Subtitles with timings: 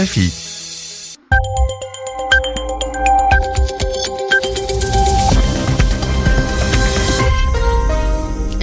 [0.00, 0.32] RFI.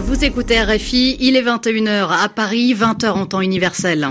[0.00, 4.08] Vous écoutez RFI, il est 21h à Paris, 20h en temps universel.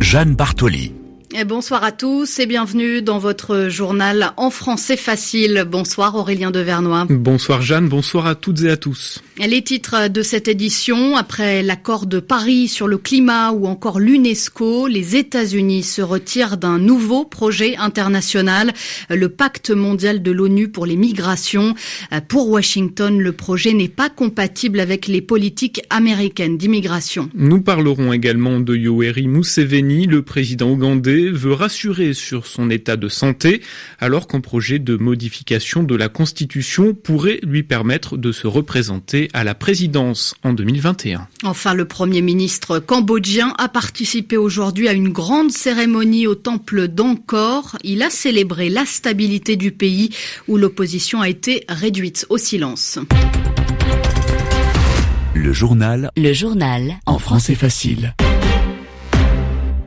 [0.00, 0.95] Jeanne Bartoli.
[1.44, 5.66] Bonsoir à tous et bienvenue dans votre journal en français facile.
[5.70, 7.06] Bonsoir Aurélien Devernois.
[7.10, 9.22] Bonsoir Jeanne, bonsoir à toutes et à tous.
[9.38, 14.86] Les titres de cette édition, après l'accord de Paris sur le climat ou encore l'UNESCO,
[14.86, 18.72] les États-Unis se retirent d'un nouveau projet international,
[19.10, 21.74] le pacte mondial de l'ONU pour les migrations.
[22.28, 27.28] Pour Washington, le projet n'est pas compatible avec les politiques américaines d'immigration.
[27.34, 30.06] Nous parlerons également de Yoweri Museveni.
[30.06, 33.62] Le président ougandais veut rassurer sur son état de santé,
[34.00, 39.44] alors qu'un projet de modification de la Constitution pourrait lui permettre de se représenter à
[39.44, 41.28] la présidence en 2021.
[41.44, 47.76] Enfin, le Premier ministre cambodgien a participé aujourd'hui à une grande cérémonie au temple d'Angkor.
[47.84, 50.10] Il a célébré la stabilité du pays
[50.48, 52.98] où l'opposition a été réduite au silence.
[55.34, 56.10] Le journal.
[56.16, 56.96] Le journal.
[57.06, 58.14] En français facile.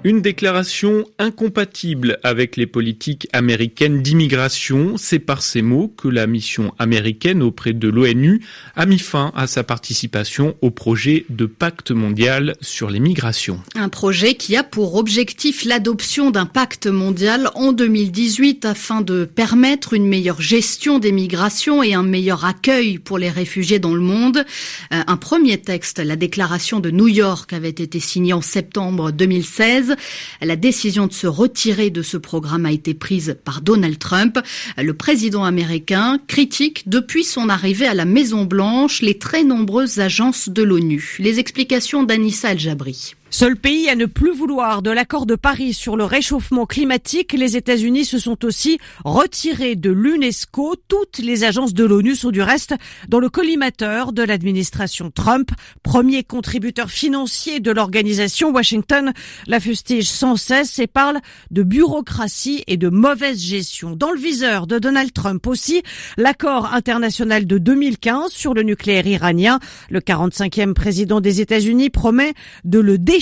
[0.10, 6.74] Une déclaration incompatible avec les politiques américaines d'immigration, c'est par ces mots que la mission
[6.80, 8.42] américaine auprès de l'ONU
[8.76, 13.60] a mis fin à sa participation au projet de pacte mondial sur les migrations.
[13.76, 19.94] Un projet qui a pour objectif l'adoption d'un pacte mondial en 2018 afin de permettre
[19.94, 24.44] une meilleure gestion des migrations et un meilleur accueil pour les réfugiés dans le monde.
[24.92, 29.98] Euh, un premier texte, la déclaration de New York, avait été signé en septembre 2016.
[30.42, 34.40] La décision de se retirer de ce programme a été prise par Donald Trump.
[34.78, 40.50] Le président américain critique depuis son arrivée à la Maison Blanche les très nombreuses agences
[40.50, 41.18] de l'ONU.
[41.20, 43.16] Les explications d'Anissa El-Jabri.
[43.32, 47.56] Seul pays à ne plus vouloir de l'accord de Paris sur le réchauffement climatique, les
[47.56, 50.76] États-Unis se sont aussi retirés de l'UNESCO.
[50.88, 52.74] Toutes les agences de l'ONU sont du reste
[53.08, 55.52] dans le collimateur de l'administration Trump.
[55.84, 59.14] Premier contributeur financier de l'organisation, Washington
[59.46, 61.20] la fustige sans cesse et parle
[61.52, 63.96] de bureaucratie et de mauvaise gestion.
[63.96, 65.84] Dans le viseur de Donald Trump aussi,
[66.18, 69.60] l'accord international de 2015 sur le nucléaire iranien.
[69.92, 72.34] Le 45e président des États-Unis promet
[72.66, 73.19] de le dé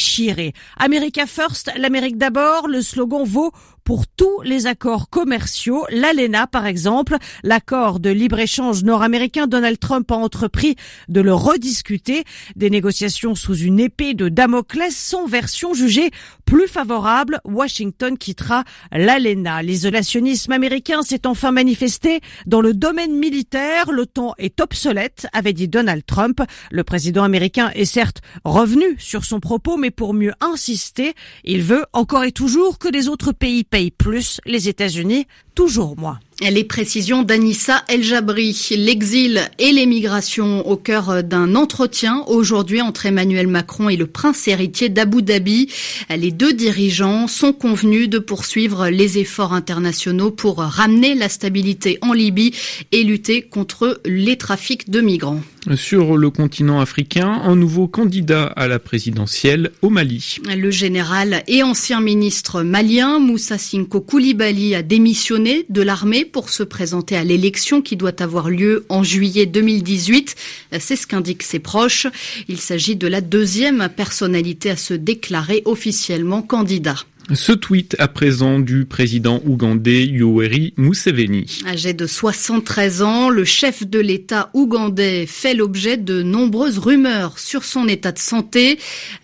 [0.77, 3.51] America First, l'Amérique d'abord, le slogan vaut
[3.83, 5.85] pour tous les accords commerciaux.
[5.89, 10.75] L'ALENA, par exemple, l'accord de libre-échange nord-américain, Donald Trump a entrepris
[11.07, 12.25] de le rediscuter.
[12.55, 16.11] Des négociations sous une épée de Damoclès sans version jugée
[16.47, 17.39] plus favorable.
[17.43, 19.61] Washington quittera l'ALENA.
[19.61, 23.91] L'isolationnisme américain s'est enfin manifesté dans le domaine militaire.
[23.91, 26.41] L'OTAN est obsolète, avait dit Donald Trump.
[26.71, 31.13] Le président américain est certes revenu sur son propos, mais pour mieux insister,
[31.43, 36.19] il veut encore et toujours que les autres pays plus, les États-Unis toujours moins.
[36.39, 43.47] Les précisions d'Anissa El Jabri, l'exil et l'émigration au cœur d'un entretien aujourd'hui entre Emmanuel
[43.47, 45.71] Macron et le prince héritier d'Abu Dhabi.
[46.15, 52.13] Les deux dirigeants sont convenus de poursuivre les efforts internationaux pour ramener la stabilité en
[52.13, 52.53] Libye
[52.91, 55.41] et lutter contre les trafics de migrants.
[55.75, 60.37] Sur le continent africain, un nouveau candidat à la présidentielle au Mali.
[60.45, 66.63] Le général et ancien ministre malien Moussa Sinko Koulibaly a démissionné de l'armée pour se
[66.63, 70.35] présenter à l'élection qui doit avoir lieu en juillet 2018.
[70.79, 72.07] C'est ce qu'indiquent ses proches.
[72.47, 76.95] Il s'agit de la deuxième personnalité à se déclarer officiellement candidat.
[77.33, 81.45] Ce tweet à présent du président ougandais Yoweri Museveni.
[81.67, 87.65] Âgé de 73 ans, le chef de l'État ougandais fait l'objet de nombreuses rumeurs sur
[87.65, 88.79] son état de santé,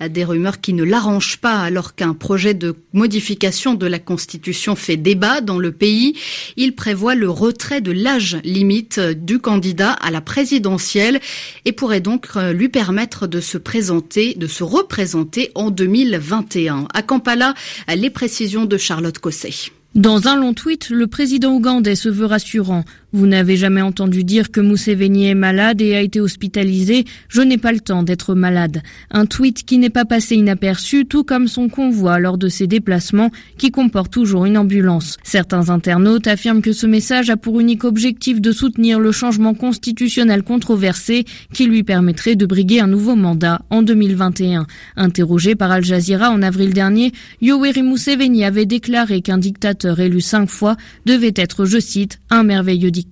[0.05, 4.97] des rumeurs qui ne l'arrangent pas alors qu'un projet de modification de la Constitution fait
[4.97, 6.17] débat dans le pays.
[6.57, 11.21] Il prévoit le retrait de l'âge limite du candidat à la présidentielle
[11.63, 16.89] et pourrait donc lui permettre de se présenter, de se représenter en 2021.
[16.93, 17.53] À Kampala,
[17.95, 19.71] les précisions de Charlotte Cosset.
[19.95, 22.83] Dans un long tweet, le président ougandais se veut rassurant.
[23.15, 27.05] Vous n'avez jamais entendu dire que Museveni est malade et a été hospitalisé.
[27.29, 28.81] Je n'ai pas le temps d'être malade.
[29.11, 33.29] Un tweet qui n'est pas passé inaperçu, tout comme son convoi lors de ses déplacements,
[33.59, 35.17] qui comporte toujours une ambulance.
[35.21, 40.41] Certains internautes affirment que ce message a pour unique objectif de soutenir le changement constitutionnel
[40.41, 44.65] controversé qui lui permettrait de briguer un nouveau mandat en 2021.
[44.95, 47.11] Interrogé par Al Jazeera en avril dernier,
[47.41, 52.89] Yoweri Museveni avait déclaré qu'un dictateur élu cinq fois devait être, je cite, un merveilleux
[52.89, 53.02] dictateur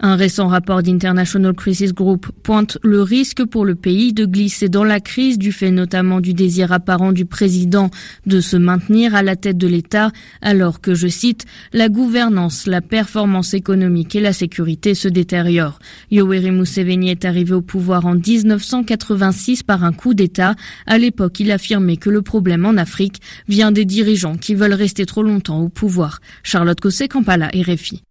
[0.00, 4.84] Un récent rapport d'International Crisis Group pointe le risque pour le pays de glisser dans
[4.84, 7.90] la crise du fait notamment du désir apparent du président
[8.26, 10.10] de se maintenir à la tête de l'État
[10.42, 15.78] alors que, je cite, la gouvernance, la performance économique et la sécurité se détériorent.
[16.10, 20.54] Yoweri Museveni est arrivé au pouvoir en 1986 par un coup d'État.
[20.86, 25.06] À l'époque, il affirmait que le problème en Afrique vient des dirigeants qui veulent rester
[25.06, 26.20] trop longtemps au pouvoir.
[26.42, 28.02] Charlotte Cosset, Kampala, RFI.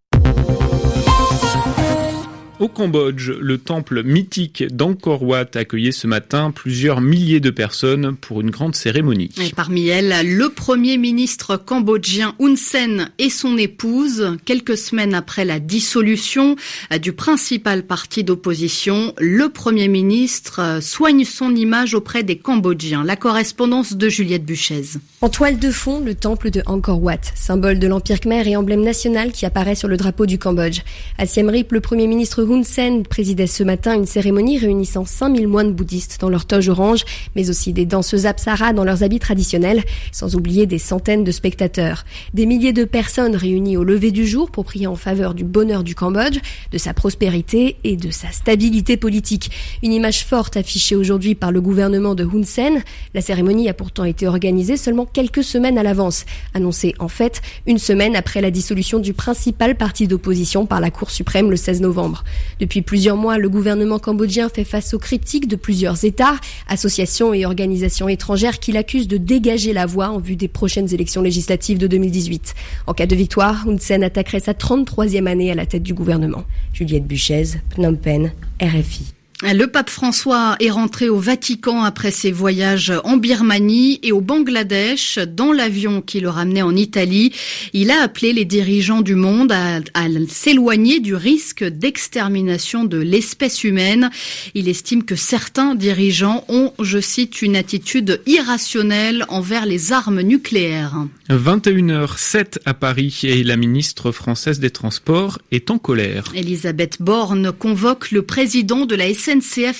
[2.59, 8.41] Au Cambodge, le temple mythique d'Angkor Wat accueillait ce matin plusieurs milliers de personnes pour
[8.41, 9.29] une grande cérémonie.
[9.41, 15.45] Et parmi elles, le premier ministre cambodgien Hun Sen et son épouse, quelques semaines après
[15.45, 16.57] la dissolution
[17.01, 23.05] du principal parti d'opposition, le premier ministre soigne son image auprès des Cambodgiens.
[23.05, 24.97] La correspondance de Juliette Buchez.
[25.21, 28.83] En toile de fond, le temple de Angkor Wat, symbole de l'Empire Khmer et emblème
[28.83, 30.81] national qui apparaît sur le drapeau du Cambodge.
[31.17, 35.47] À Siem Reap, le premier ministre Hun Sen présidait ce matin une cérémonie réunissant 5000
[35.47, 37.05] moines bouddhistes dans leur toge orange,
[37.35, 42.05] mais aussi des danseuses apsaras dans leurs habits traditionnels, sans oublier des centaines de spectateurs.
[42.33, 45.83] Des milliers de personnes réunies au lever du jour pour prier en faveur du bonheur
[45.83, 46.39] du Cambodge,
[46.71, 49.51] de sa prospérité et de sa stabilité politique.
[49.83, 52.81] Une image forte affichée aujourd'hui par le gouvernement de Hun Sen.
[53.13, 56.25] La cérémonie a pourtant été organisée seulement quelques semaines à l'avance,
[56.55, 61.11] annoncée en fait une semaine après la dissolution du principal parti d'opposition par la Cour
[61.11, 62.23] suprême le 16 novembre.
[62.59, 66.35] Depuis plusieurs mois, le gouvernement cambodgien fait face aux critiques de plusieurs États,
[66.67, 71.21] associations et organisations étrangères qui l'accusent de dégager la voie en vue des prochaines élections
[71.21, 72.55] législatives de 2018.
[72.87, 76.43] En cas de victoire, Hun Sen attaquerait sa 33e année à la tête du gouvernement.
[76.73, 77.45] Juliette Buchez,
[77.75, 78.31] Phnom Penh,
[78.61, 79.18] RFI.
[79.41, 85.17] Le pape François est rentré au Vatican après ses voyages en Birmanie et au Bangladesh.
[85.17, 87.31] Dans l'avion qui le ramenait en Italie,
[87.71, 89.79] il a appelé les dirigeants du monde à,
[90.27, 94.09] s'éloigner du risque d'extermination de l'espèce humaine.
[94.55, 101.05] Il estime que certains dirigeants ont, je cite, une attitude irrationnelle envers les armes nucléaires.
[101.29, 106.25] 21h07 à Paris et la ministre française des Transports est en colère.
[106.35, 109.28] Elisabeth Borne convoque le président de la SNCF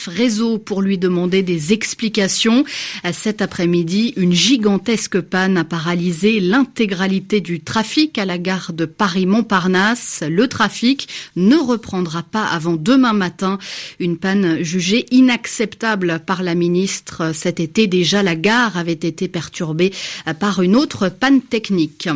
[0.06, 2.66] Réseau pour lui demander des explications.
[3.12, 10.24] Cet après-midi, une gigantesque panne a paralysé l'intégralité du trafic à la gare de Paris-Montparnasse.
[10.30, 13.57] Le trafic ne reprendra pas avant demain matin.
[14.00, 17.31] Une panne jugée inacceptable par la ministre.
[17.34, 19.92] Cet été déjà, la gare avait été perturbée
[20.40, 22.07] par une autre panne technique.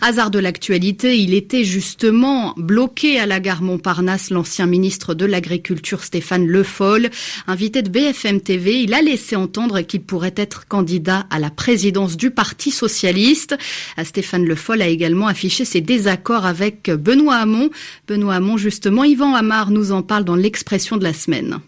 [0.00, 6.02] Hasard de l'actualité, il était justement bloqué à la gare Montparnasse l'ancien ministre de l'Agriculture
[6.02, 6.62] Stéphane Le
[7.46, 12.16] Invité de BFM TV, il a laissé entendre qu'il pourrait être candidat à la présidence
[12.16, 13.56] du Parti socialiste.
[14.02, 17.70] Stéphane Le Foll a également affiché ses désaccords avec Benoît Hamon.
[18.06, 21.58] Benoît Hamon, justement, Yvan Amar nous en parle dans l'expression de la semaine.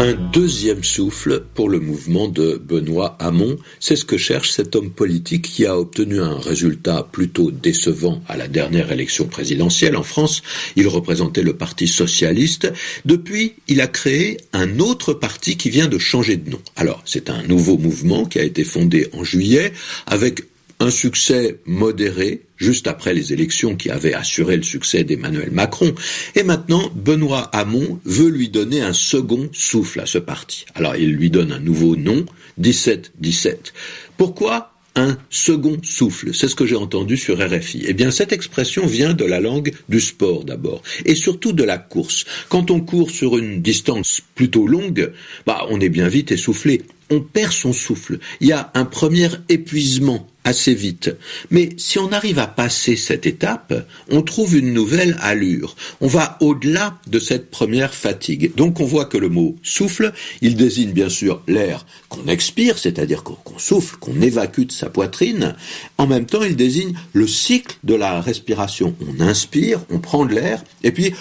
[0.00, 4.92] Un deuxième souffle pour le mouvement de Benoît Hamon, c'est ce que cherche cet homme
[4.92, 10.42] politique qui a obtenu un résultat plutôt décevant à la dernière élection présidentielle en France.
[10.76, 12.72] Il représentait le Parti socialiste.
[13.06, 16.60] Depuis, il a créé un autre parti qui vient de changer de nom.
[16.76, 19.72] Alors, c'est un nouveau mouvement qui a été fondé en juillet
[20.06, 20.44] avec
[20.80, 25.94] un succès modéré juste après les élections qui avaient assuré le succès d'Emmanuel Macron.
[26.34, 30.66] Et maintenant, Benoît Hamon veut lui donner un second souffle à ce parti.
[30.74, 32.26] Alors il lui donne un nouveau nom,
[32.60, 33.72] 17-17.
[34.16, 36.34] Pourquoi un second souffle?
[36.34, 37.84] C'est ce que j'ai entendu sur RFI.
[37.86, 41.78] Eh bien, cette expression vient de la langue du sport d'abord, et surtout de la
[41.78, 42.24] course.
[42.48, 45.12] Quand on court sur une distance plutôt longue,
[45.46, 46.82] bah, on est bien vite essoufflé.
[47.10, 48.18] On perd son souffle.
[48.40, 51.14] Il y a un premier épuisement assez vite.
[51.50, 55.76] Mais si on arrive à passer cette étape, on trouve une nouvelle allure.
[56.00, 58.54] On va au-delà de cette première fatigue.
[58.56, 63.22] Donc on voit que le mot souffle, il désigne bien sûr l'air qu'on expire, c'est-à-dire
[63.24, 65.54] qu'on souffle, qu'on évacue de sa poitrine.
[65.98, 68.94] En même temps, il désigne le cycle de la respiration.
[69.06, 71.12] On inspire, on prend de l'air, et puis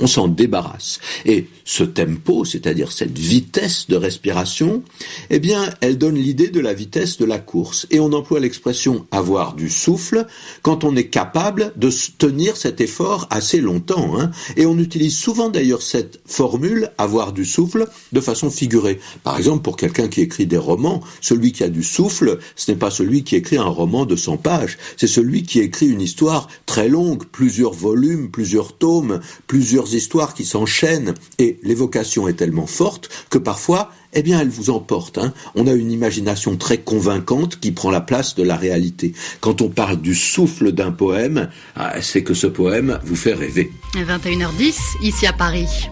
[0.00, 1.00] on s'en débarrasse.
[1.24, 4.82] Et ce tempo, c'est-à-dire cette vitesse de respiration,
[5.30, 7.86] eh bien, elle donne l'idée de la vitesse de la course.
[7.90, 10.26] Et on emploie l'expression avoir du souffle
[10.62, 14.18] quand on est capable de tenir cet effort assez longtemps.
[14.18, 14.30] Hein.
[14.56, 19.00] Et on utilise souvent d'ailleurs cette formule avoir du souffle de façon figurée.
[19.22, 22.78] Par exemple, pour quelqu'un qui écrit des romans, celui qui a du souffle, ce n'est
[22.78, 26.48] pas celui qui écrit un roman de 100 pages, c'est celui qui écrit une histoire
[26.66, 33.08] très longue, plusieurs volumes, plusieurs tomes, plusieurs histoires qui s'enchaînent et l'évocation est tellement forte
[33.30, 35.18] que parfois, eh bien, elle vous emporte.
[35.18, 35.32] Hein.
[35.54, 39.12] On a une imagination très convaincante qui prend la place de la réalité.
[39.40, 43.70] Quand on parle du souffle d'un poème, ah, c'est que ce poème vous fait rêver.
[43.94, 45.86] 21h10, ici à Paris.